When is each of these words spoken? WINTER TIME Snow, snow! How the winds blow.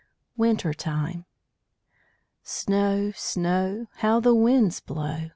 WINTER 0.35 0.73
TIME 0.73 1.25
Snow, 2.41 3.11
snow! 3.15 3.85
How 3.97 4.19
the 4.19 4.33
winds 4.33 4.79
blow. 4.79 5.29